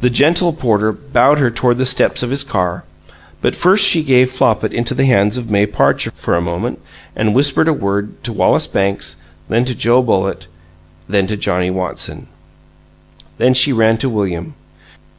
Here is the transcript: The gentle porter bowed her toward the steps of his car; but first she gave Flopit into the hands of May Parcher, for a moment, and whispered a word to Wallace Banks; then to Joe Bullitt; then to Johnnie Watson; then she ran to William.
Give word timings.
The 0.00 0.08
gentle 0.08 0.54
porter 0.54 0.90
bowed 0.90 1.38
her 1.38 1.50
toward 1.50 1.76
the 1.76 1.84
steps 1.84 2.22
of 2.22 2.30
his 2.30 2.42
car; 2.42 2.82
but 3.42 3.54
first 3.54 3.86
she 3.86 4.02
gave 4.02 4.30
Flopit 4.30 4.72
into 4.72 4.94
the 4.94 5.04
hands 5.04 5.36
of 5.36 5.50
May 5.50 5.66
Parcher, 5.66 6.10
for 6.14 6.34
a 6.34 6.40
moment, 6.40 6.80
and 7.14 7.34
whispered 7.34 7.68
a 7.68 7.74
word 7.74 8.24
to 8.24 8.32
Wallace 8.32 8.66
Banks; 8.66 9.16
then 9.50 9.66
to 9.66 9.74
Joe 9.74 10.00
Bullitt; 10.00 10.46
then 11.10 11.26
to 11.26 11.36
Johnnie 11.36 11.70
Watson; 11.70 12.28
then 13.36 13.52
she 13.52 13.70
ran 13.70 13.98
to 13.98 14.08
William. 14.08 14.54